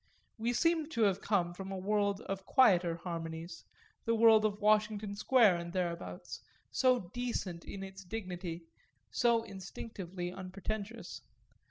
[0.39, 3.65] We seemed to have come up from a world of quieter harmonies,
[4.05, 8.63] the world of Washington Square and thereabouts, so decent in its dignity,
[9.11, 11.21] so instinctively unpretentious.